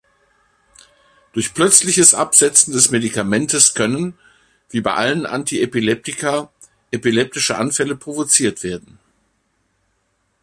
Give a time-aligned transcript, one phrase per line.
[1.33, 4.17] Durch plötzliches Absetzen des Medikamentes können,
[4.71, 6.49] wie bei allen Antiepileptika,
[6.89, 8.97] epileptische Anfälle provoziert werden.